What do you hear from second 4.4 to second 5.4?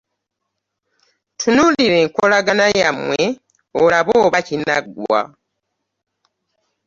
kinaggwa.